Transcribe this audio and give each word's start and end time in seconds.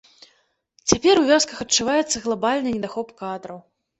Цяпер 0.93 1.19
у 1.23 1.25
вёсках 1.31 1.59
адчуваецца 1.65 2.23
глабальны 2.25 2.73
недахоп 2.75 3.15
кадраў. 3.23 3.63